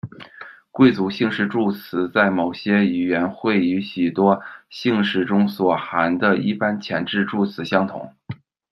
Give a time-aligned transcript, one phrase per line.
[0.71, 8.15] 贵族姓氏助词在某些语言会与许多姓氏中所含的一般前置助词相同。